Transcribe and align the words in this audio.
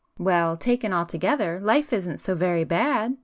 "Well, 0.17 0.57
taken 0.57 0.93
altogether, 0.93 1.59
life 1.59 1.93
isn't 1.93 2.17
so 2.17 2.33
very 2.33 2.63
bad!" 2.63 3.17